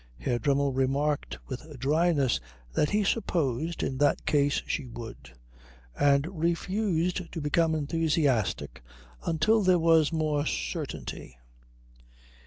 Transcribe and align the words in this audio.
Herr 0.17 0.39
Dremmel 0.39 0.73
remarked 0.73 1.37
with 1.45 1.77
dryness 1.77 2.39
that 2.73 2.89
he 2.89 3.03
supposed 3.03 3.83
in 3.83 3.99
that 3.99 4.25
case 4.25 4.63
she 4.65 4.87
would, 4.87 5.35
and 5.95 6.41
refused 6.41 7.31
to 7.31 7.39
become 7.39 7.75
enthusiastic 7.75 8.81
until 9.27 9.61
there 9.61 9.77
was 9.77 10.11
more 10.11 10.43
certainty. 10.47 11.37